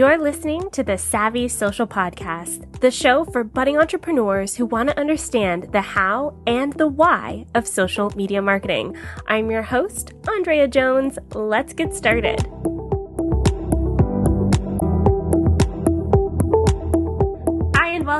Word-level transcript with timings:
You're 0.00 0.16
listening 0.16 0.70
to 0.70 0.82
the 0.82 0.96
Savvy 0.96 1.46
Social 1.46 1.86
Podcast, 1.86 2.80
the 2.80 2.90
show 2.90 3.26
for 3.26 3.44
budding 3.44 3.76
entrepreneurs 3.76 4.56
who 4.56 4.64
want 4.64 4.88
to 4.88 4.98
understand 4.98 5.64
the 5.72 5.82
how 5.82 6.34
and 6.46 6.72
the 6.72 6.88
why 6.88 7.44
of 7.54 7.66
social 7.66 8.10
media 8.16 8.40
marketing. 8.40 8.96
I'm 9.26 9.50
your 9.50 9.60
host, 9.60 10.14
Andrea 10.26 10.68
Jones. 10.68 11.18
Let's 11.34 11.74
get 11.74 11.94
started. 11.94 12.40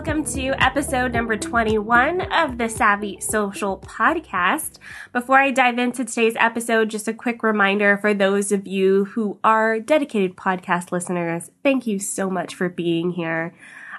Welcome 0.00 0.24
to 0.24 0.48
episode 0.64 1.12
number 1.12 1.36
21 1.36 2.22
of 2.32 2.56
the 2.56 2.70
Savvy 2.70 3.20
Social 3.20 3.76
Podcast. 3.80 4.78
Before 5.12 5.36
I 5.36 5.50
dive 5.50 5.78
into 5.78 6.06
today's 6.06 6.36
episode, 6.38 6.88
just 6.88 7.06
a 7.06 7.12
quick 7.12 7.42
reminder 7.42 7.98
for 7.98 8.14
those 8.14 8.50
of 8.50 8.66
you 8.66 9.04
who 9.04 9.38
are 9.44 9.78
dedicated 9.78 10.36
podcast 10.36 10.90
listeners, 10.90 11.50
thank 11.62 11.86
you 11.86 11.98
so 11.98 12.30
much 12.30 12.54
for 12.54 12.70
being 12.70 13.10
here. 13.10 13.52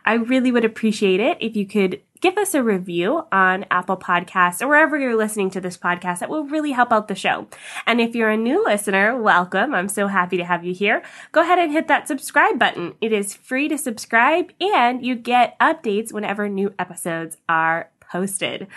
I 0.04 0.14
really 0.14 0.52
would 0.52 0.66
appreciate 0.66 1.20
it 1.20 1.38
if 1.40 1.56
you 1.56 1.68
could 1.68 2.02
give 2.22 2.38
us 2.38 2.54
a 2.54 2.64
review 2.64 3.26
on 3.32 3.66
Apple 3.72 3.98
Podcasts 3.98 4.62
or 4.62 4.68
wherever 4.68 4.98
you're 4.98 5.18
listening 5.18 5.50
to 5.50 5.60
this 5.60 5.78
podcast. 5.78 6.20
That 6.20 6.30
will 6.30 6.46
really 6.46 6.72
help 6.72 6.94
out 6.94 7.08
the 7.08 7.16
show. 7.16 7.48
And 7.86 8.00
if 8.00 8.16
you're 8.16 8.30
a 8.30 8.38
new 8.38 8.64
listener, 8.64 9.20
welcome. 9.20 9.74
I'm 9.74 9.90
so 9.90 10.08
happy 10.08 10.38
to 10.38 10.46
have 10.46 10.64
you 10.64 10.74
here. 10.74 11.02
Go 11.32 11.42
ahead 11.42 11.60
and 11.60 11.72
hit 11.72 11.88
that 11.88 12.08
subscribe 12.08 12.60
button. 12.60 12.94
It 13.02 13.12
is 13.12 13.34
free 13.34 13.68
to 13.68 13.78
subscribe 13.78 14.54
and 14.62 15.04
you 15.04 15.16
get 15.16 15.60
updates 15.60 16.14
whenever 16.14 16.48
new 16.48 16.74
episodes 16.78 17.38
are 17.50 17.90
posted. 18.00 18.68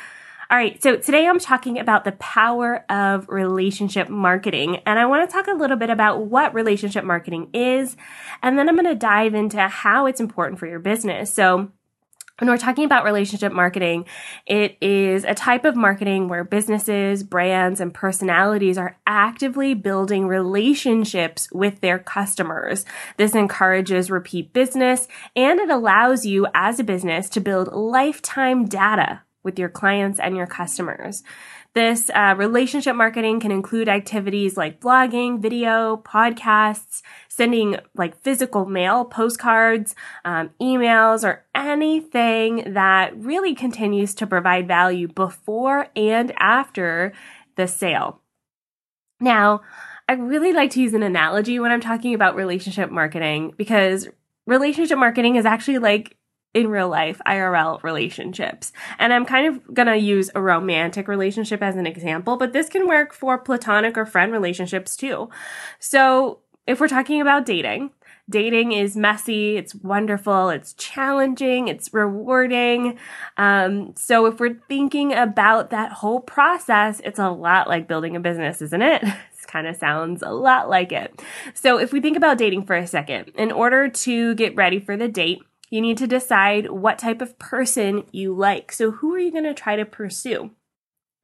All 0.50 0.58
right, 0.58 0.80
so 0.82 0.96
today 0.96 1.26
I'm 1.26 1.40
talking 1.40 1.78
about 1.78 2.04
the 2.04 2.12
power 2.12 2.84
of 2.90 3.28
relationship 3.30 4.10
marketing, 4.10 4.76
and 4.84 4.98
I 4.98 5.06
want 5.06 5.28
to 5.28 5.32
talk 5.32 5.46
a 5.46 5.54
little 5.54 5.78
bit 5.78 5.88
about 5.88 6.26
what 6.26 6.52
relationship 6.52 7.02
marketing 7.02 7.48
is, 7.54 7.96
and 8.42 8.58
then 8.58 8.68
I'm 8.68 8.76
going 8.76 8.84
to 8.84 8.94
dive 8.94 9.34
into 9.34 9.66
how 9.66 10.04
it's 10.04 10.20
important 10.20 10.58
for 10.58 10.66
your 10.66 10.78
business. 10.78 11.32
So, 11.32 11.70
when 12.38 12.50
we're 12.50 12.58
talking 12.58 12.84
about 12.84 13.04
relationship 13.04 13.52
marketing, 13.52 14.06
it 14.44 14.76
is 14.80 15.22
a 15.24 15.34
type 15.34 15.64
of 15.64 15.76
marketing 15.76 16.28
where 16.28 16.42
businesses, 16.42 17.22
brands, 17.22 17.80
and 17.80 17.94
personalities 17.94 18.76
are 18.76 18.98
actively 19.06 19.72
building 19.74 20.26
relationships 20.26 21.48
with 21.52 21.80
their 21.80 22.00
customers. 22.00 22.84
This 23.18 23.36
encourages 23.36 24.10
repeat 24.10 24.52
business 24.52 25.06
and 25.36 25.60
it 25.60 25.70
allows 25.70 26.26
you 26.26 26.48
as 26.54 26.80
a 26.80 26.84
business 26.84 27.28
to 27.30 27.40
build 27.40 27.72
lifetime 27.72 28.66
data 28.66 29.22
with 29.44 29.56
your 29.56 29.68
clients 29.68 30.18
and 30.18 30.36
your 30.36 30.46
customers. 30.46 31.22
This 31.74 32.08
uh, 32.14 32.36
relationship 32.38 32.94
marketing 32.94 33.40
can 33.40 33.50
include 33.50 33.88
activities 33.88 34.56
like 34.56 34.80
blogging, 34.80 35.40
video, 35.40 35.96
podcasts, 35.96 37.02
sending 37.28 37.78
like 37.96 38.20
physical 38.22 38.64
mail, 38.64 39.04
postcards, 39.04 39.96
um, 40.24 40.50
emails, 40.62 41.24
or 41.24 41.44
anything 41.52 42.74
that 42.74 43.16
really 43.16 43.56
continues 43.56 44.14
to 44.14 44.26
provide 44.26 44.68
value 44.68 45.08
before 45.08 45.88
and 45.96 46.32
after 46.38 47.12
the 47.56 47.66
sale. 47.66 48.20
Now, 49.18 49.62
I 50.08 50.12
really 50.12 50.52
like 50.52 50.70
to 50.72 50.80
use 50.80 50.94
an 50.94 51.02
analogy 51.02 51.58
when 51.58 51.72
I'm 51.72 51.80
talking 51.80 52.14
about 52.14 52.36
relationship 52.36 52.90
marketing 52.92 53.52
because 53.56 54.06
relationship 54.46 54.98
marketing 54.98 55.34
is 55.34 55.46
actually 55.46 55.78
like 55.78 56.16
in 56.54 56.68
real 56.68 56.88
life 56.88 57.20
IRL 57.26 57.82
relationships. 57.82 58.72
And 58.98 59.12
I'm 59.12 59.26
kind 59.26 59.48
of 59.48 59.74
going 59.74 59.88
to 59.88 59.98
use 59.98 60.30
a 60.34 60.40
romantic 60.40 61.08
relationship 61.08 61.62
as 61.62 61.76
an 61.76 61.86
example, 61.86 62.36
but 62.36 62.52
this 62.52 62.68
can 62.68 62.86
work 62.86 63.12
for 63.12 63.36
platonic 63.36 63.98
or 63.98 64.06
friend 64.06 64.32
relationships 64.32 64.96
too. 64.96 65.28
So 65.80 66.38
if 66.66 66.80
we're 66.80 66.88
talking 66.88 67.20
about 67.20 67.44
dating, 67.44 67.90
dating 68.30 68.72
is 68.72 68.96
messy, 68.96 69.56
it's 69.56 69.74
wonderful, 69.74 70.48
it's 70.48 70.72
challenging, 70.74 71.68
it's 71.68 71.92
rewarding. 71.92 72.98
Um, 73.36 73.94
so 73.96 74.26
if 74.26 74.40
we're 74.40 74.58
thinking 74.68 75.12
about 75.12 75.70
that 75.70 75.92
whole 75.92 76.20
process, 76.20 77.00
it's 77.04 77.18
a 77.18 77.30
lot 77.30 77.68
like 77.68 77.88
building 77.88 78.16
a 78.16 78.20
business, 78.20 78.62
isn't 78.62 78.82
it? 78.82 79.04
Kind 79.46 79.66
of 79.68 79.76
sounds 79.76 80.22
a 80.22 80.30
lot 80.30 80.68
like 80.68 80.90
it. 80.90 81.22
So 81.52 81.78
if 81.78 81.92
we 81.92 82.00
think 82.00 82.16
about 82.16 82.38
dating 82.38 82.64
for 82.64 82.74
a 82.74 82.88
second, 82.88 83.30
in 83.36 83.52
order 83.52 83.88
to 83.88 84.34
get 84.34 84.56
ready 84.56 84.80
for 84.80 84.96
the 84.96 85.06
date, 85.06 85.42
you 85.74 85.80
need 85.80 85.98
to 85.98 86.06
decide 86.06 86.70
what 86.70 87.00
type 87.00 87.20
of 87.20 87.36
person 87.40 88.04
you 88.12 88.32
like. 88.32 88.70
So, 88.70 88.92
who 88.92 89.12
are 89.12 89.18
you 89.18 89.32
going 89.32 89.42
to 89.42 89.52
try 89.52 89.74
to 89.74 89.84
pursue? 89.84 90.52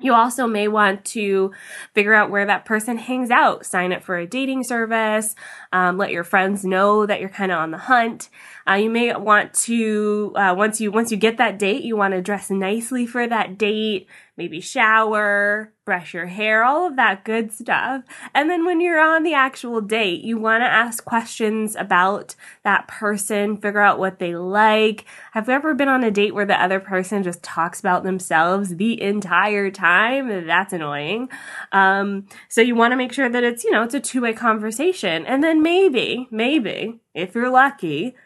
You 0.01 0.13
also 0.13 0.49
may 0.49 0.67
want 0.67 1.05
to 1.07 1.53
figure 1.95 2.15
out 2.15 2.31
where 2.31 2.47
that 2.47 2.65
person 2.65 2.97
hangs 2.97 3.31
out, 3.31 3.65
sign 3.65 3.93
up 3.93 4.03
for 4.03 4.17
a 4.17 4.27
dating 4.27 4.65
service, 4.65 5.37
um, 5.73 5.99
let 5.99 6.11
your 6.11 6.25
friends 6.25 6.65
know 6.65 7.07
that 7.07 7.21
you're 7.21 7.29
kind 7.29 7.53
of 7.53 7.59
on 7.59 7.71
the 7.71 7.79
hunt. 7.79 8.29
Uh, 8.69 8.75
you 8.75 8.91
may 8.91 9.15
want 9.15 9.55
to 9.55 10.33
uh, 10.35 10.53
once 10.57 10.81
you 10.81 10.91
once 10.91 11.13
you 11.13 11.17
get 11.17 11.37
that 11.37 11.57
date, 11.57 11.85
you 11.85 11.95
want 11.95 12.15
to 12.15 12.21
dress 12.21 12.51
nicely 12.51 13.07
for 13.07 13.29
that 13.29 13.57
date, 13.57 14.09
maybe 14.41 14.59
shower, 14.59 15.71
brush 15.85 16.15
your 16.15 16.25
hair, 16.25 16.65
all 16.65 16.87
of 16.87 16.97
that 16.97 17.27
good 17.27 17.53
stuff. 17.53 18.03
And 18.35 18.49
then 18.49 18.65
when 18.65 18.81
you're 18.81 18.99
on 18.99 19.23
the 19.23 19.35
actual 19.35 19.83
date, 19.83 20.25
you 20.25 20.39
want 20.39 20.63
to 20.63 20.67
ask 20.67 21.05
questions 21.05 21.77
about 21.77 22.35
that 22.65 22.89
person, 22.89 23.59
figure 23.59 23.83
out 23.83 23.99
what 23.99 24.19
they 24.19 24.35
like. 24.35 25.05
Have 25.33 25.49
you 25.49 25.53
ever 25.53 25.75
been 25.75 25.89
on 25.89 26.03
a 26.03 26.11
date 26.11 26.35
where 26.35 26.47
the 26.47 26.59
other 26.59 26.81
person 26.81 27.23
just 27.23 27.43
talks 27.43 27.81
about 27.81 28.03
themselves 28.03 28.77
the 28.77 28.99
entire 29.03 29.71
time? 29.71 30.47
That's 30.47 30.73
annoying. 30.73 31.29
Um, 31.71 32.27
so 32.49 32.63
you 32.63 32.75
want 32.75 32.93
to 32.93 32.97
make 32.97 33.13
sure 33.13 33.29
that 33.29 33.45
it's, 33.45 33.63
you 33.63 33.71
know, 33.71 33.83
it's 33.83 33.93
a 33.93 34.01
two 34.01 34.23
way 34.23 34.33
conversation. 34.33 35.27
And 35.27 35.45
then 35.45 35.61
maybe, 35.63 36.29
maybe, 36.31 37.01
if 37.15 37.35
you're 37.35 37.51
lucky, 37.51 38.17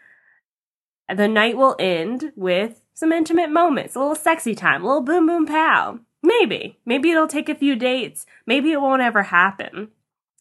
the 1.13 1.27
night 1.27 1.57
will 1.57 1.75
end 1.81 2.31
with 2.37 2.84
some 2.95 3.13
intimate 3.13 3.51
moments, 3.51 3.95
a 3.95 3.99
little 3.99 4.15
sexy 4.15 4.55
time, 4.55 4.83
a 4.83 4.87
little 4.87 5.03
boom 5.03 5.27
boom 5.27 5.47
pow. 5.47 5.99
Maybe. 6.23 6.79
Maybe 6.87 7.11
it'll 7.11 7.29
take 7.29 7.49
a 7.51 7.55
few 7.55 7.77
dates. 7.77 8.25
Maybe 8.47 8.73
it 8.73 8.81
won't 8.81 9.03
ever 9.03 9.25
happen. 9.25 9.89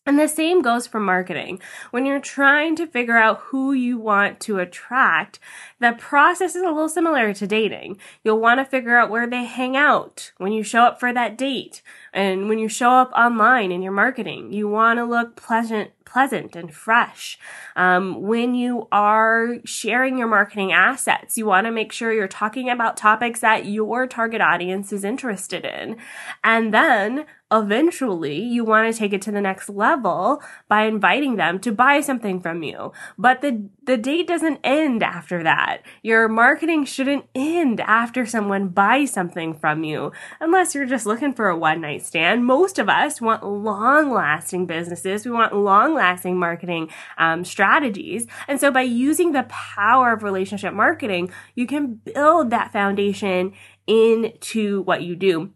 And 0.06 0.20
the 0.20 0.28
same 0.28 0.62
goes 0.62 0.86
for 0.86 1.00
marketing. 1.00 1.62
When 1.92 2.06
you're 2.06 2.20
trying 2.20 2.76
to 2.76 2.88
figure 2.88 3.18
out 3.18 3.40
who 3.40 3.72
you 3.72 3.98
want 3.98 4.42
to 4.42 4.60
attract, 4.60 5.40
the 5.80 5.94
process 5.94 6.56
is 6.56 6.62
a 6.62 6.68
little 6.68 6.90
similar 6.90 7.34
to 7.34 7.48
dating. 7.48 8.00
You'll 8.22 8.40
want 8.40 8.60
to 8.60 8.66
figure 8.66 8.98
out 8.98 9.10
where 9.10 9.28
they 9.28 9.46
hang 9.46 9.78
out 9.78 10.34
when 10.38 10.52
you 10.52 10.62
show 10.62 10.82
up 10.82 11.00
for 11.00 11.14
that 11.14 11.38
date. 11.38 11.82
And 12.12 12.50
when 12.50 12.60
you 12.60 12.68
show 12.68 12.90
up 12.90 13.14
online 13.14 13.72
in 13.72 13.82
your 13.82 13.94
marketing, 13.94 14.52
you 14.52 14.68
want 14.68 14.98
to 14.98 15.06
look 15.06 15.38
pleasant, 15.38 15.92
pleasant 16.04 16.56
and 16.58 16.74
fresh. 16.74 17.40
Um, 17.78 18.22
when 18.22 18.56
you 18.56 18.90
are 18.92 19.56
sharing 19.64 20.18
your 20.18 20.28
marketing 20.28 20.74
assets, 20.74 21.38
you 21.38 21.46
want 21.46 21.66
to 21.66 21.72
make 21.72 21.94
sure 21.94 22.12
you're 22.12 22.28
talking 22.28 22.70
about 22.70 22.98
topics 22.98 23.40
that 23.40 23.68
your 23.68 24.06
target 24.06 24.42
audience 24.42 24.92
is 24.92 25.06
interested 25.06 25.64
in. 25.64 25.96
And 26.44 26.74
then 26.74 27.26
eventually 27.54 28.42
you 28.42 28.66
want 28.66 28.92
to 28.92 28.98
take 28.98 29.14
it 29.14 29.22
to 29.22 29.32
the 29.32 29.40
next 29.40 29.70
level 29.70 30.42
by 30.68 30.84
inviting 30.86 31.36
them 31.36 31.60
to 31.60 31.72
buy 31.72 32.02
something 32.02 32.42
from 32.42 32.64
you. 32.64 32.92
But 33.18 33.42
the, 33.42 33.70
the 33.84 33.96
date 33.96 34.28
doesn't 34.28 34.60
end 34.64 35.04
after 35.04 35.44
that. 35.44 35.84
Your 36.02 36.28
marketing 36.28 36.86
shouldn't 36.86 37.26
end 37.36 37.80
after 37.82 38.26
someone 38.26 38.70
buys 38.70 39.12
something 39.12 39.54
from 39.54 39.84
you 39.84 40.12
unless 40.40 40.74
you're 40.74 40.88
just 40.88 41.06
looking 41.06 41.34
for 41.34 41.48
a 41.48 41.58
one 41.58 41.82
night 41.82 42.04
stand. 42.06 42.46
Most 42.46 42.80
of 42.80 42.90
us 42.90 43.22
want 43.22 43.46
long 43.46 44.12
lasting 44.12 44.66
businesses. 44.66 45.26
We 45.26 45.32
want 45.32 45.56
long 45.56 45.94
lasting 45.94 46.40
marketing 46.40 46.90
um, 47.18 47.46
strategies. 47.46 48.26
And 48.48 48.60
so 48.60 48.72
by 48.72 48.82
using 48.82 49.32
the 49.32 49.44
power 49.44 50.14
of 50.14 50.24
relationship 50.24 50.74
marketing, 50.74 51.32
you 51.54 51.68
can 51.68 51.96
build 51.96 52.50
that 52.50 52.74
foundation 52.74 53.54
into 53.86 54.82
what 54.82 55.04
you 55.04 55.16
do. 55.16 55.52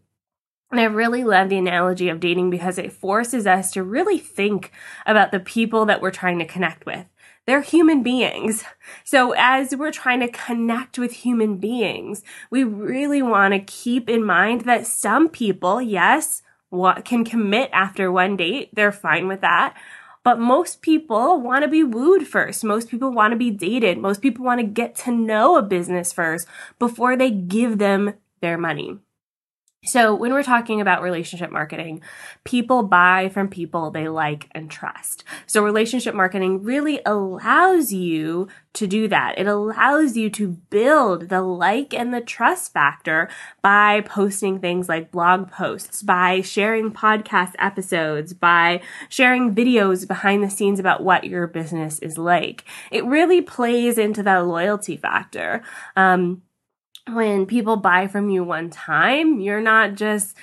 And 0.70 0.82
I 0.82 0.86
really 0.86 1.24
love 1.24 1.50
the 1.50 1.58
analogy 1.58 2.10
of 2.10 2.20
dating 2.20 2.50
because 2.50 2.78
it 2.78 2.92
forces 2.92 3.48
us 3.48 3.72
to 3.72 3.84
really 3.84 4.18
think 4.18 4.72
about 5.06 5.32
the 5.32 5.40
people 5.40 5.86
that 5.86 6.02
we're 6.02 6.12
trying 6.12 6.40
to 6.40 6.46
connect 6.46 6.86
with. 6.86 7.06
They're 7.46 7.62
human 7.62 8.04
beings. 8.04 8.64
So 9.06 9.34
as 9.38 9.74
we're 9.74 9.92
trying 9.92 10.20
to 10.20 10.28
connect 10.28 11.00
with 11.00 11.12
human 11.12 11.58
beings, 11.58 12.22
we 12.52 12.66
really 12.66 13.22
want 13.22 13.54
to 13.54 13.60
keep 13.60 14.10
in 14.10 14.24
mind 14.26 14.62
that 14.62 14.86
some 14.86 15.30
people, 15.30 15.82
yes, 15.82 16.42
what 16.70 17.06
can 17.06 17.24
commit 17.24 17.70
after 17.72 18.12
one 18.12 18.36
date. 18.36 18.70
They're 18.74 18.92
fine 18.92 19.30
with 19.30 19.42
that. 19.42 19.78
But 20.24 20.40
most 20.40 20.82
people 20.82 21.40
want 21.40 21.64
to 21.64 21.70
be 21.70 21.84
wooed 21.84 22.28
first. 22.28 22.66
Most 22.66 22.90
people 22.90 23.12
want 23.12 23.32
to 23.32 23.38
be 23.38 23.50
dated. 23.50 23.98
Most 23.98 24.22
people 24.22 24.44
want 24.44 24.60
to 24.60 24.68
get 24.68 24.94
to 24.96 25.12
know 25.12 25.56
a 25.56 25.62
business 25.62 26.12
first 26.12 26.48
before 26.80 27.16
they 27.16 27.32
give 27.32 27.78
them 27.78 28.16
their 28.42 28.58
money. 28.58 29.00
So, 29.88 30.14
when 30.14 30.34
we're 30.34 30.44
talking 30.44 30.82
about 30.82 31.02
relationship 31.02 31.52
marketing, 31.52 32.02
people 32.44 32.84
buy 32.84 33.30
from 33.30 33.48
people 33.48 33.90
they 33.90 34.10
like 34.10 34.50
and 34.52 34.70
trust. 34.70 35.24
So, 35.46 35.64
relationship 35.64 36.14
marketing 36.14 36.64
really 36.64 37.00
allows 37.06 37.94
you 37.94 38.48
to 38.74 38.86
do 38.86 39.08
that. 39.08 39.40
It 39.40 39.48
allows 39.48 40.16
you 40.16 40.30
to 40.32 40.50
build 40.50 41.30
the 41.30 41.42
like 41.42 41.94
and 41.94 42.14
the 42.14 42.22
trust 42.22 42.74
factor 42.74 43.28
by 43.62 44.02
posting 44.02 44.60
things 44.60 44.88
like 44.88 45.12
blog 45.12 45.50
posts, 45.50 46.04
by 46.04 46.42
sharing 46.42 46.92
podcast 46.92 47.54
episodes, 47.58 48.34
by 48.34 48.82
sharing 49.10 49.56
videos 49.56 50.08
behind 50.08 50.44
the 50.44 50.50
scenes 50.50 50.80
about 50.80 51.04
what 51.04 51.24
your 51.24 51.48
business 51.48 51.98
is 52.00 52.18
like. 52.18 52.66
It 52.92 53.06
really 53.06 53.42
plays 53.42 53.98
into 53.98 54.22
that 54.24 54.46
loyalty 54.46 54.96
factor. 54.96 55.64
Um, 55.96 56.44
when 57.10 57.46
people 57.46 57.78
buy 57.78 58.08
from 58.08 58.30
you 58.30 58.44
one 58.44 58.70
time, 58.70 59.40
you're 59.40 59.62
not 59.62 59.96
just 59.96 60.36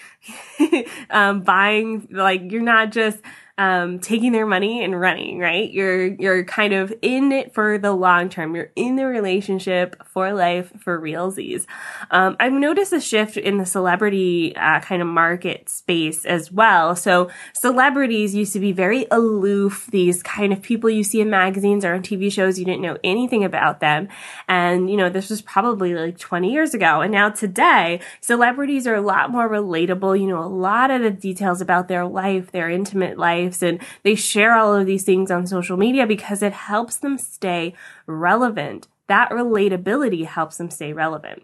um, 1.11 1.43
buying, 1.43 2.09
like, 2.11 2.51
you're 2.51 2.63
not 2.63 2.91
just 2.93 3.21
um, 3.57 4.01
taking 4.01 4.33
their 4.33 4.47
money 4.47 4.83
and 4.83 5.01
running, 5.01 5.39
right? 5.39 5.71
You're, 5.71 6.07
you're 6.07 6.45
kind 6.45 6.73
of 6.73 6.93
in 7.03 7.31
it 7.31 7.55
for 7.55 7.79
the 7.79 7.93
long 7.93 8.29
term. 8.29 8.57
You're 8.57 8.73
in 8.75 8.97
the 8.97 9.07
relationship 9.07 9.95
for 10.07 10.33
life, 10.33 10.73
for 10.81 11.01
realsies. 11.01 11.65
Um, 12.11 12.37
I've 12.41 12.53
noticed 12.53 12.93
a 12.93 13.01
shift 13.01 13.37
in 13.37 13.59
the 13.59 13.67
celebrity 13.67 14.57
uh, 14.57 14.81
kind 14.81 15.01
of 15.03 15.07
market 15.07 15.69
space 15.69 16.25
as 16.25 16.51
well. 16.51 16.97
So 16.97 17.31
celebrities 17.53 18.35
used 18.35 18.53
to 18.55 18.61
be 18.61 18.73
very 18.73 19.07
aloof, 19.13 19.87
these 19.93 20.21
kind 20.23 20.53
of 20.53 20.61
people 20.61 20.91
you 20.91 21.05
see 21.05 21.21
in 21.21 21.31
magazines 21.31 21.85
or 21.85 21.95
on 21.95 22.03
TV 22.03 22.33
shows. 22.33 22.59
You 22.59 22.65
didn't 22.65 22.83
know 22.83 22.99
anything 23.05 23.45
about 23.45 23.79
them. 23.79 24.09
And, 24.49 24.91
you 24.91 24.97
know, 24.97 25.11
this 25.11 25.31
was 25.31 25.43
probably 25.43 25.95
like 25.95 26.19
20 26.19 26.53
years 26.53 26.75
ago. 26.75 27.03
And 27.03 27.13
now 27.13 27.31
today, 27.31 28.01
celebrities 28.21 28.89
are 28.89 28.97
a 28.97 29.01
lot 29.01 29.31
more 29.31 29.49
relatable. 29.49 30.21
You 30.21 30.27
know, 30.27 30.43
a 30.43 30.49
lot 30.49 30.91
of 30.91 31.03
the 31.03 31.11
details 31.13 31.61
about 31.61 31.87
their 31.87 32.05
life, 32.05 32.51
their 32.51 32.69
intimate 32.69 33.17
life, 33.17 33.44
lives 33.45 33.63
and 33.63 33.81
they 34.03 34.15
share 34.15 34.55
all 34.55 34.75
of 34.75 34.87
these 34.87 35.05
things 35.05 35.31
on 35.31 35.47
social 35.47 35.77
media 35.77 36.07
because 36.07 36.43
it 36.43 36.53
helps 36.53 36.97
them 36.97 37.19
stay 37.19 37.75
relevant. 38.07 38.89
That 39.09 39.31
relatability 39.31 40.25
helps 40.25 40.57
them 40.57 40.71
stay 40.71 40.93
relevant. 40.93 41.43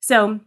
So, 0.00 0.40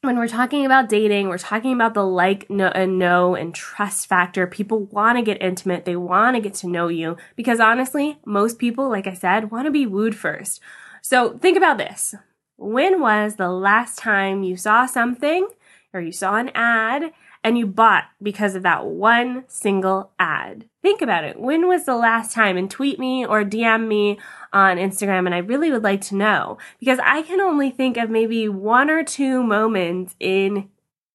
when 0.00 0.18
we're 0.18 0.26
talking 0.26 0.66
about 0.66 0.88
dating, 0.88 1.28
we're 1.28 1.38
talking 1.38 1.72
about 1.72 1.94
the 1.94 2.04
like, 2.04 2.50
no, 2.50 2.66
uh, 2.66 2.72
and 2.74 2.98
know, 2.98 3.36
and 3.36 3.54
trust 3.54 4.08
factor. 4.08 4.48
People 4.48 4.80
want 4.86 5.16
to 5.16 5.22
get 5.22 5.40
intimate. 5.40 5.84
They 5.84 5.94
want 5.94 6.34
to 6.34 6.42
get 6.42 6.54
to 6.54 6.66
know 6.66 6.88
you 6.88 7.16
because 7.36 7.60
honestly, 7.60 8.18
most 8.26 8.58
people, 8.58 8.88
like 8.88 9.06
I 9.06 9.14
said, 9.14 9.52
want 9.52 9.66
to 9.66 9.70
be 9.70 9.86
wooed 9.86 10.16
first. 10.16 10.60
So 11.02 11.38
think 11.38 11.56
about 11.56 11.78
this. 11.78 12.16
When 12.56 13.00
was 13.00 13.36
the 13.36 13.50
last 13.50 13.96
time 13.96 14.42
you 14.42 14.56
saw 14.56 14.86
something 14.86 15.48
or 15.94 16.00
you 16.00 16.10
saw 16.10 16.34
an 16.34 16.50
ad 16.54 17.12
and 17.44 17.58
you 17.58 17.66
bought 17.66 18.04
because 18.22 18.54
of 18.54 18.62
that 18.62 18.86
one 18.86 19.44
single 19.48 20.12
ad. 20.18 20.68
Think 20.80 21.02
about 21.02 21.24
it. 21.24 21.40
When 21.40 21.66
was 21.66 21.84
the 21.84 21.96
last 21.96 22.32
time? 22.32 22.56
And 22.56 22.70
tweet 22.70 22.98
me 22.98 23.26
or 23.26 23.44
DM 23.44 23.88
me 23.88 24.18
on 24.52 24.76
Instagram. 24.76 25.26
And 25.26 25.34
I 25.34 25.38
really 25.38 25.70
would 25.70 25.82
like 25.82 26.00
to 26.02 26.16
know 26.16 26.58
because 26.78 26.98
I 27.02 27.22
can 27.22 27.40
only 27.40 27.70
think 27.70 27.96
of 27.96 28.10
maybe 28.10 28.48
one 28.48 28.90
or 28.90 29.02
two 29.02 29.42
moments 29.42 30.14
in 30.20 30.68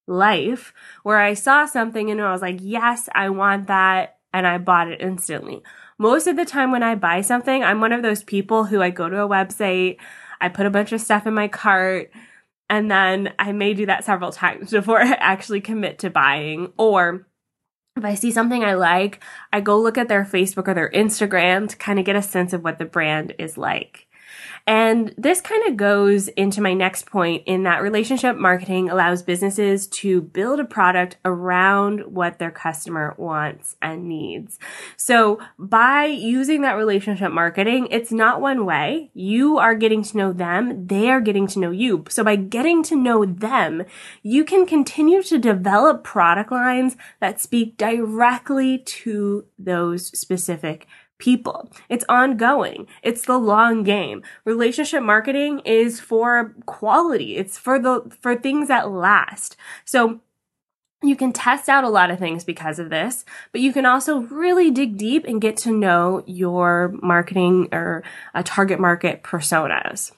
life 0.07 0.73
where 1.03 1.19
I 1.19 1.33
saw 1.33 1.65
something 1.65 2.09
and 2.09 2.21
I 2.21 2.31
was 2.31 2.41
like, 2.41 2.59
yes, 2.61 3.09
I 3.13 3.29
want 3.29 3.67
that. 3.67 4.17
And 4.33 4.45
I 4.45 4.57
bought 4.57 4.89
it 4.91 5.01
instantly. 5.01 5.63
Most 5.97 6.27
of 6.27 6.35
the 6.35 6.45
time 6.45 6.71
when 6.71 6.83
I 6.83 6.95
buy 6.95 7.21
something, 7.21 7.63
I'm 7.63 7.81
one 7.81 7.91
of 7.91 8.03
those 8.03 8.23
people 8.23 8.65
who 8.65 8.81
I 8.81 8.89
go 8.89 9.09
to 9.09 9.23
a 9.23 9.27
website, 9.27 9.97
I 10.39 10.49
put 10.49 10.65
a 10.65 10.69
bunch 10.69 10.91
of 10.91 11.01
stuff 11.01 11.25
in 11.25 11.33
my 11.33 11.47
cart, 11.47 12.11
and 12.69 12.91
then 12.91 13.33
I 13.39 13.51
may 13.51 13.73
do 13.73 13.85
that 13.85 14.03
several 14.03 14.31
times 14.31 14.71
before 14.71 15.01
I 15.01 15.11
actually 15.13 15.61
commit 15.61 15.99
to 15.99 16.09
buying. 16.09 16.73
Or 16.77 17.27
if 17.95 18.05
I 18.05 18.15
see 18.15 18.31
something 18.31 18.63
I 18.63 18.73
like, 18.75 19.23
I 19.51 19.61
go 19.61 19.79
look 19.79 19.97
at 19.97 20.07
their 20.07 20.25
Facebook 20.25 20.67
or 20.67 20.73
their 20.73 20.89
Instagram 20.91 21.69
to 21.69 21.77
kind 21.77 21.99
of 21.99 22.05
get 22.05 22.15
a 22.15 22.21
sense 22.21 22.53
of 22.53 22.63
what 22.63 22.79
the 22.79 22.85
brand 22.85 23.33
is 23.39 23.57
like. 23.57 24.06
And 24.65 25.13
this 25.17 25.39
kind 25.39 25.67
of 25.67 25.77
goes 25.77 26.27
into 26.29 26.61
my 26.61 26.73
next 26.73 27.05
point 27.05 27.43
in 27.45 27.63
that 27.63 27.81
relationship 27.81 28.35
marketing 28.35 28.89
allows 28.89 29.23
businesses 29.23 29.87
to 29.87 30.21
build 30.21 30.59
a 30.59 30.65
product 30.65 31.17
around 31.23 32.01
what 32.13 32.37
their 32.37 32.51
customer 32.51 33.15
wants 33.17 33.75
and 33.81 34.07
needs. 34.09 34.59
So 34.97 35.39
by 35.57 36.05
using 36.05 36.61
that 36.61 36.73
relationship 36.73 37.31
marketing, 37.31 37.87
it's 37.91 38.11
not 38.11 38.41
one 38.41 38.65
way. 38.65 39.11
You 39.13 39.57
are 39.57 39.75
getting 39.75 40.03
to 40.03 40.17
know 40.17 40.33
them. 40.33 40.87
They 40.87 41.09
are 41.09 41.21
getting 41.21 41.47
to 41.47 41.59
know 41.59 41.71
you. 41.71 42.03
So 42.09 42.23
by 42.23 42.35
getting 42.35 42.83
to 42.83 42.95
know 42.95 43.25
them, 43.25 43.83
you 44.21 44.43
can 44.43 44.65
continue 44.65 45.23
to 45.23 45.37
develop 45.37 46.03
product 46.03 46.51
lines 46.51 46.97
that 47.19 47.39
speak 47.39 47.77
directly 47.77 48.79
to 48.79 49.45
those 49.57 50.07
specific 50.07 50.87
people. 51.17 51.71
It's 51.89 52.05
ongoing. 52.09 52.87
It's 53.03 53.25
the 53.25 53.37
long 53.37 53.83
game. 53.83 54.23
Relationship 54.45 55.03
marketing 55.03 55.59
is 55.65 55.99
for 55.99 56.55
quality. 56.65 57.37
It's 57.37 57.57
for 57.57 57.79
the, 57.79 58.09
for 58.21 58.35
things 58.35 58.67
that 58.67 58.91
last. 58.91 59.55
So 59.85 60.21
you 61.03 61.15
can 61.15 61.31
test 61.31 61.69
out 61.69 61.83
a 61.83 61.89
lot 61.89 62.09
of 62.09 62.19
things 62.19 62.43
because 62.43 62.79
of 62.79 62.89
this, 62.89 63.23
but 63.51 63.61
you 63.61 63.71
can 63.71 63.85
also 63.85 64.19
really 64.21 64.71
dig 64.71 64.97
deep 64.97 65.25
and 65.25 65.41
get 65.41 65.57
to 65.57 65.71
know 65.71 66.23
your 66.25 66.93
marketing 67.01 67.69
or 67.71 68.03
uh, 68.33 68.41
target 68.43 68.79
market 68.79 69.21
personas. 69.21 70.11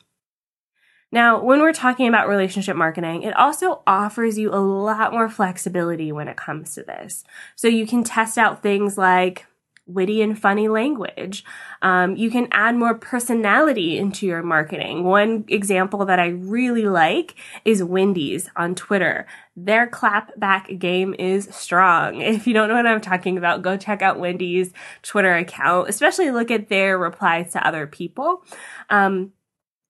Now, 1.11 1.41
when 1.41 1.59
we're 1.59 1.73
talking 1.73 2.07
about 2.07 2.29
relationship 2.29 2.75
marketing, 2.75 3.23
it 3.23 3.35
also 3.35 3.81
offers 3.87 4.37
you 4.37 4.53
a 4.53 4.61
lot 4.61 5.11
more 5.11 5.27
flexibility 5.27 6.11
when 6.11 6.27
it 6.27 6.37
comes 6.37 6.75
to 6.75 6.83
this. 6.83 7.23
So 7.55 7.67
you 7.67 7.87
can 7.87 8.03
test 8.03 8.37
out 8.37 8.61
things 8.61 8.95
like 8.97 9.47
witty 9.89 10.21
and 10.21 10.39
funny 10.39 10.67
language. 10.67 11.43
Um, 11.81 12.15
you 12.15 12.29
can 12.29 12.47
add 12.51 12.75
more 12.75 12.93
personality 12.95 13.97
into 13.97 14.25
your 14.25 14.43
marketing. 14.43 15.03
One 15.03 15.45
example 15.47 16.05
that 16.05 16.19
I 16.19 16.27
really 16.27 16.85
like 16.85 17.35
is 17.65 17.83
Wendy's 17.83 18.49
on 18.55 18.75
Twitter. 18.75 19.25
Their 19.55 19.87
clapback 19.87 20.79
game 20.79 21.15
is 21.17 21.49
strong. 21.51 22.21
If 22.39 22.47
you 22.47 22.53
don't 22.53 22.69
know 22.69 22.75
what 22.75 22.85
I'm 22.85 23.01
talking 23.01 23.37
about, 23.37 23.63
go 23.63 23.75
check 23.75 24.01
out 24.01 24.19
Wendy's 24.19 24.71
Twitter 25.01 25.35
account, 25.35 25.89
especially 25.89 26.31
look 26.31 26.51
at 26.51 26.69
their 26.69 26.97
replies 26.97 27.51
to 27.53 27.67
other 27.67 27.85
people. 27.87 28.43
Um, 28.89 29.33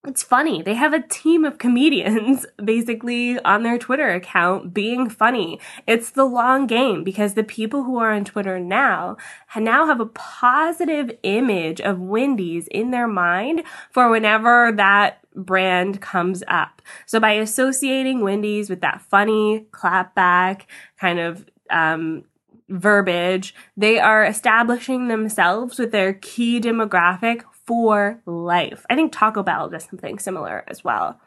it's 0.08 0.24
funny. 0.24 0.62
They 0.62 0.76
have 0.76 0.94
a 0.94 1.02
team 1.02 1.44
of 1.44 1.58
comedians 1.58 2.46
basically 2.64 3.38
on 3.40 3.64
their 3.64 3.78
Twitter 3.78 4.10
account 4.10 4.74
being 4.74 5.10
funny. 5.10 5.60
It's 5.86 6.12
the 6.12 6.24
long 6.24 6.68
game 6.68 7.04
because 7.04 7.34
the 7.34 7.44
people 7.44 7.84
who 7.84 7.98
are 7.98 8.12
on 8.12 8.24
Twitter 8.24 8.60
now 8.60 9.18
now 9.58 9.88
have 9.88 10.00
a 10.00 10.06
positive 10.06 11.12
image 11.24 11.82
of 11.82 12.00
Wendy's 12.00 12.68
in 12.68 12.92
their 12.92 13.08
mind 13.08 13.64
for 13.92 14.10
whenever 14.10 14.72
that 14.72 15.20
brand 15.36 16.02
comes 16.02 16.44
up. 16.48 16.82
So 17.06 17.20
by 17.20 17.34
associating 17.34 18.22
Wendy's 18.22 18.70
with 18.70 18.82
that 18.82 19.02
funny 19.02 19.68
clapback 19.72 20.64
kind 20.98 21.20
of 21.20 21.46
um, 21.70 22.24
verbiage, 22.70 23.54
they 23.76 24.00
are 24.00 24.24
establishing 24.24 25.08
themselves 25.08 25.78
with 25.78 25.92
their 25.92 26.14
key 26.14 26.60
demographic 26.62 27.44
for 27.70 28.20
life. 28.26 28.84
I 28.90 28.96
think 28.96 29.12
Taco 29.12 29.44
Bell 29.44 29.70
does 29.70 29.84
something 29.84 30.18
similar 30.18 30.64
as 30.68 30.84
well. 30.84 31.22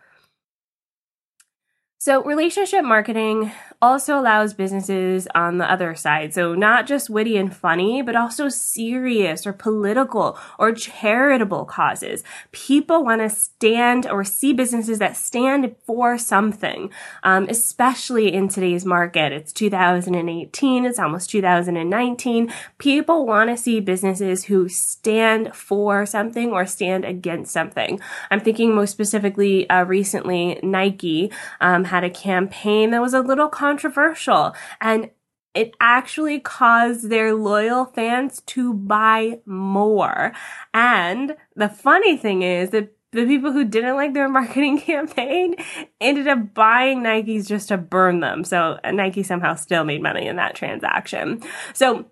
So, 2.04 2.20
relationship 2.24 2.84
marketing 2.84 3.52
also 3.80 4.18
allows 4.18 4.54
businesses 4.54 5.28
on 5.36 5.58
the 5.58 5.70
other 5.70 5.94
side. 5.94 6.34
So, 6.34 6.52
not 6.52 6.88
just 6.88 7.08
witty 7.08 7.36
and 7.36 7.54
funny, 7.54 8.02
but 8.02 8.16
also 8.16 8.48
serious 8.48 9.46
or 9.46 9.52
political 9.52 10.36
or 10.58 10.72
charitable 10.72 11.64
causes. 11.64 12.24
People 12.50 13.04
want 13.04 13.20
to 13.20 13.30
stand 13.30 14.08
or 14.08 14.24
see 14.24 14.52
businesses 14.52 14.98
that 14.98 15.16
stand 15.16 15.76
for 15.86 16.18
something, 16.18 16.90
um, 17.22 17.46
especially 17.48 18.32
in 18.32 18.48
today's 18.48 18.84
market. 18.84 19.30
It's 19.30 19.52
2018, 19.52 20.84
it's 20.84 20.98
almost 20.98 21.30
2019. 21.30 22.52
People 22.78 23.26
want 23.26 23.48
to 23.48 23.56
see 23.56 23.78
businesses 23.78 24.46
who 24.46 24.68
stand 24.68 25.54
for 25.54 26.04
something 26.04 26.50
or 26.50 26.66
stand 26.66 27.04
against 27.04 27.52
something. 27.52 28.00
I'm 28.28 28.40
thinking 28.40 28.74
most 28.74 28.90
specifically 28.90 29.70
uh, 29.70 29.84
recently, 29.84 30.58
Nike. 30.64 31.30
Um, 31.60 31.91
had 31.92 32.04
a 32.04 32.10
campaign 32.10 32.90
that 32.90 33.02
was 33.02 33.12
a 33.12 33.20
little 33.20 33.50
controversial 33.50 34.54
and 34.80 35.10
it 35.54 35.74
actually 35.78 36.40
caused 36.40 37.10
their 37.10 37.34
loyal 37.34 37.84
fans 37.84 38.40
to 38.46 38.72
buy 38.72 39.40
more. 39.44 40.32
And 40.72 41.36
the 41.54 41.68
funny 41.68 42.16
thing 42.16 42.40
is 42.40 42.70
that 42.70 42.96
the 43.10 43.26
people 43.26 43.52
who 43.52 43.64
didn't 43.64 43.96
like 43.96 44.14
their 44.14 44.28
marketing 44.40 44.80
campaign 44.80 45.54
ended 46.00 46.28
up 46.28 46.54
buying 46.54 47.02
Nikes 47.02 47.46
just 47.46 47.68
to 47.68 47.76
burn 47.76 48.20
them. 48.20 48.42
So 48.42 48.78
uh, 48.82 48.90
Nike 48.90 49.22
somehow 49.22 49.54
still 49.54 49.84
made 49.84 50.02
money 50.02 50.26
in 50.26 50.36
that 50.36 50.54
transaction. 50.54 51.42
So 51.74 52.06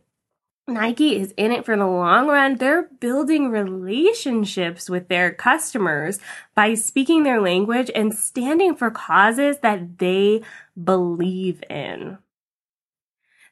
Nike 0.71 1.17
is 1.17 1.35
in 1.37 1.53
it 1.53 1.65
for 1.65 1.77
the 1.77 1.87
long 1.87 2.29
run. 2.29 2.57
They're 2.57 2.89
building 3.01 3.51
relationships 3.51 4.89
with 4.89 5.09
their 5.09 5.33
customers 5.33 6.19
by 6.55 6.75
speaking 6.75 7.23
their 7.25 7.41
language 7.41 7.91
and 7.95 8.15
standing 8.15 8.75
for 8.75 8.91
causes 8.91 9.59
that 9.59 9.99
they 9.99 10.43
believe 10.83 11.63
in. 11.69 12.19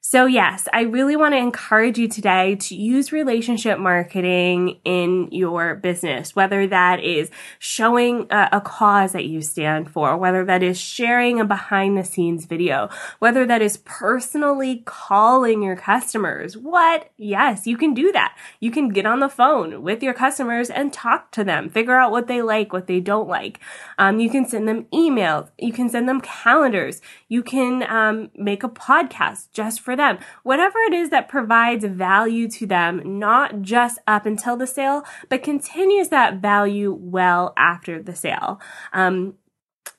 So, 0.00 0.26
yes, 0.26 0.69
I 0.73 0.83
really 0.83 1.17
want 1.17 1.35
to 1.35 1.38
encourage 1.38 1.99
you 1.99 2.07
today 2.07 2.55
to 2.55 2.76
use 2.76 3.11
relationship 3.11 3.81
marketing 3.81 4.78
in 4.85 5.28
your 5.33 5.75
business, 5.75 6.37
whether 6.37 6.69
that 6.69 7.02
is 7.02 7.33
showing 7.59 8.28
a, 8.31 8.49
a, 8.52 8.61
cause 8.61 9.11
that 9.12 9.25
you 9.25 9.43
stand 9.43 9.90
for, 9.90 10.17
whether 10.17 10.45
that 10.45 10.62
is 10.62 10.78
sharing 10.78 11.40
a 11.40 11.45
behind 11.45 11.99
the 11.99 12.05
scenes 12.05 12.45
video, 12.45 12.88
whether 13.19 13.45
that 13.45 13.61
is 13.61 13.78
personally 13.78 14.85
calling 14.87 15.64
your 15.64 15.75
customers. 15.75 16.57
What? 16.57 17.11
Yes, 17.17 17.67
you 17.67 17.76
can 17.76 17.93
do 17.93 18.12
that. 18.12 18.38
You 18.61 18.71
can 18.71 18.90
get 18.90 19.05
on 19.05 19.19
the 19.19 19.28
phone 19.28 19.83
with 19.83 20.00
your 20.00 20.14
customers 20.14 20.71
and 20.71 20.93
talk 20.93 21.33
to 21.33 21.43
them, 21.43 21.69
figure 21.69 21.97
out 21.97 22.12
what 22.12 22.28
they 22.28 22.40
like, 22.40 22.73
what 22.73 22.87
they 22.87 23.00
don't 23.00 23.28
like. 23.28 23.59
Um, 23.99 24.21
you 24.21 24.31
can 24.31 24.47
send 24.47 24.69
them 24.69 24.85
emails, 24.95 25.50
you 25.59 25.73
can 25.73 25.88
send 25.88 26.09
them 26.09 26.21
calendars, 26.21 27.00
you 27.28 27.43
can 27.43 27.83
um, 27.90 28.31
make 28.37 28.62
a 28.62 28.69
podcast 28.69 29.49
just 29.52 29.81
for 29.88 29.97
them. 29.97 30.18
Whatever 30.42 30.78
it 30.80 30.92
is 30.92 31.09
that 31.09 31.30
provides 31.30 31.83
value 31.83 32.47
to 32.49 32.66
them, 32.66 33.18
not 33.18 33.62
just 33.62 33.99
up 34.07 34.26
until 34.26 34.54
the 34.54 34.66
sale, 34.66 35.02
but 35.30 35.42
continues 35.42 36.11
that 36.11 36.42
value 36.42 36.92
well 36.92 37.54
after 37.57 38.02
the 38.02 38.14
sale. 38.14 38.61
Um, 38.92 39.37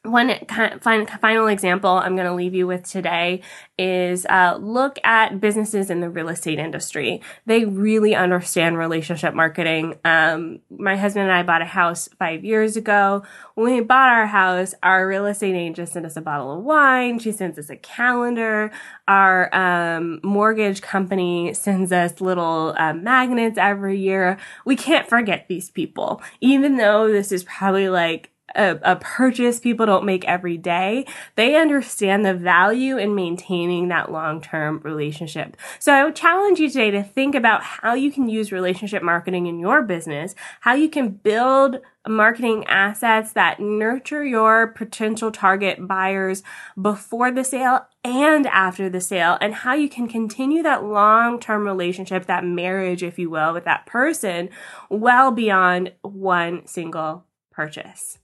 one 0.04 0.34
final 0.82 1.48
example 1.48 1.92
I'm 1.92 2.16
going 2.16 2.28
to 2.28 2.34
leave 2.34 2.54
you 2.54 2.68
with 2.68 2.84
today 2.84 3.42
is 3.78 4.26
uh, 4.26 4.58
look 4.60 4.98
at 5.04 5.40
businesses 5.40 5.90
in 5.90 6.00
the 6.00 6.10
real 6.10 6.30
estate 6.30 6.60
industry. 6.60 7.22
They 7.46 7.66
really 7.66 8.16
understand 8.16 8.78
relationship 8.78 9.34
marketing. 9.34 9.96
Um, 10.04 10.60
my 10.70 10.96
husband 10.96 11.24
and 11.24 11.32
I 11.32 11.44
bought 11.44 11.62
a 11.62 11.66
house 11.66 12.10
five 12.20 12.44
years 12.44 12.78
ago. 12.78 13.24
When 13.56 13.74
we 13.74 13.82
bought 13.82 14.10
our 14.10 14.28
house, 14.28 14.74
our 14.84 15.08
real 15.08 15.26
estate 15.26 15.56
agent 15.56 15.90
sent 15.90 16.06
us 16.06 16.18
a 16.18 16.22
bottle 16.22 16.58
of 16.58 16.64
wine. 16.64 17.20
She 17.20 17.32
sends 17.32 17.58
us 17.58 17.70
a 17.70 17.76
calendar. 17.76 18.72
Our 19.08 19.54
um, 19.56 20.20
mortgage 20.24 20.82
company 20.82 21.54
sends 21.54 21.92
us 21.92 22.22
little 22.22 22.74
uh, 22.78 22.94
magnets 22.94 23.58
every 23.58 24.00
year. 24.00 24.38
We 24.66 24.76
can't 24.76 25.08
forget 25.08 25.48
these 25.48 25.70
people, 25.70 26.22
even 26.42 26.78
though 26.78 27.12
this 27.12 27.32
is 27.32 27.44
probably 27.44 27.90
like 27.90 28.32
a, 28.56 28.80
a, 28.84 28.96
purchase 28.96 29.60
people 29.60 29.86
don't 29.86 30.06
make 30.06 30.26
every 30.26 30.58
day, 30.58 31.06
they 31.36 31.56
understand 31.56 32.26
the 32.26 32.34
value 32.34 32.98
in 32.98 33.16
maintaining 33.16 33.88
that 33.90 34.12
long-term 34.12 34.82
relationship. 34.84 35.58
So 35.80 35.94
I 35.94 36.04
would 36.04 36.16
challenge 36.16 36.60
you 36.60 36.70
today 36.70 36.92
to 36.92 37.04
think 37.04 37.36
about 37.36 37.64
how 37.64 37.94
you 37.94 38.12
can 38.12 38.30
use 38.30 38.52
relationship 38.52 39.04
marketing 39.04 39.48
in 39.48 39.60
your 39.60 39.82
business, 39.82 40.36
how 40.62 40.74
you 40.74 40.90
can 40.90 41.10
build 41.10 41.78
marketing 42.08 42.66
assets 42.66 43.34
that 43.34 43.60
nurture 43.60 44.24
your 44.24 44.68
potential 44.68 45.32
target 45.32 45.88
buyers 45.88 46.42
before 46.82 47.32
the 47.32 47.44
sale 47.44 47.88
and 48.04 48.48
after 48.48 48.90
the 48.90 49.02
sale, 49.02 49.38
and 49.42 49.54
how 49.54 49.74
you 49.74 49.90
can 49.90 50.08
continue 50.08 50.64
that 50.64 50.84
long-term 50.84 51.66
relationship, 51.66 52.26
that 52.26 52.46
marriage, 52.46 53.04
if 53.04 53.20
you 53.20 53.30
will, 53.30 53.54
with 53.54 53.66
that 53.66 53.86
person 53.86 54.50
well 54.90 55.32
beyond 55.32 55.92
one 56.02 56.66
single 56.66 57.26
purchase. 57.52 58.20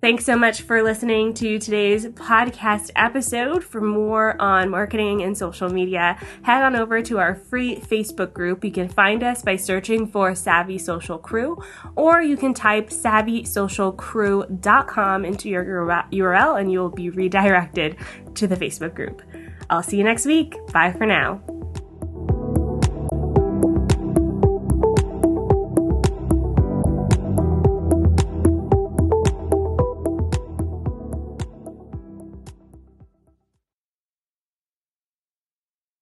Thanks 0.00 0.24
so 0.24 0.34
much 0.34 0.62
for 0.62 0.82
listening 0.82 1.34
to 1.34 1.58
today's 1.58 2.06
podcast 2.06 2.90
episode. 2.96 3.62
For 3.62 3.82
more 3.82 4.40
on 4.40 4.70
marketing 4.70 5.20
and 5.22 5.36
social 5.36 5.68
media, 5.68 6.16
head 6.42 6.62
on 6.62 6.74
over 6.74 7.02
to 7.02 7.18
our 7.18 7.34
free 7.34 7.76
Facebook 7.76 8.32
group. 8.32 8.64
You 8.64 8.72
can 8.72 8.88
find 8.88 9.22
us 9.22 9.42
by 9.42 9.56
searching 9.56 10.06
for 10.06 10.34
Savvy 10.34 10.78
Social 10.78 11.18
Crew, 11.18 11.62
or 11.96 12.22
you 12.22 12.38
can 12.38 12.54
type 12.54 12.88
savvysocialcrew.com 12.88 15.24
into 15.26 15.50
your 15.50 15.64
URL 15.64 16.58
and 16.58 16.72
you'll 16.72 16.88
be 16.88 17.10
redirected 17.10 17.96
to 18.36 18.46
the 18.46 18.56
Facebook 18.56 18.94
group. 18.94 19.20
I'll 19.68 19.82
see 19.82 19.98
you 19.98 20.04
next 20.04 20.24
week. 20.24 20.56
Bye 20.72 20.92
for 20.92 21.04
now. 21.04 21.42